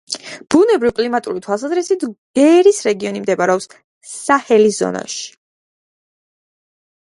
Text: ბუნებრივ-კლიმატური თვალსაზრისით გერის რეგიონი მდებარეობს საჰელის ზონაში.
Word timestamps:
ბუნებრივ-კლიმატური 0.53 1.43
თვალსაზრისით 1.47 2.07
გერის 2.41 2.81
რეგიონი 2.89 3.23
მდებარეობს 3.27 3.71
საჰელის 4.15 4.83
ზონაში. 4.83 5.31